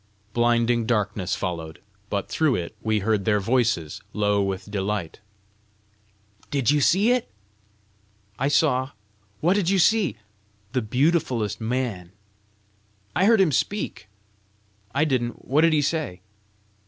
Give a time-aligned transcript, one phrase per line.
[0.33, 5.19] Blinding darkness followed, but through it we heard their voices, low with delight.
[6.49, 7.21] "Did you see?"
[8.39, 8.93] "I saw."
[9.41, 10.17] "What did you see?"
[10.71, 12.13] "The beautifullest man."
[13.15, 14.09] "I heard him speak!"
[14.91, 16.21] "I didn't: what did he say?"